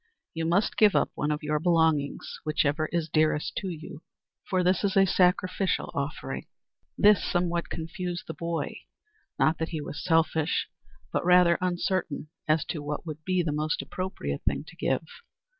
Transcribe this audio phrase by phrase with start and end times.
[0.33, 4.01] "You must give up one of your belongings whichever is dearest to you
[4.49, 6.47] for this is to be a sacrificial offering."
[6.97, 8.77] This somewhat confused the boy;
[9.37, 10.67] not that he was selfish,
[11.13, 15.05] but rather uncertain as to what would be the most appropriate thing to give.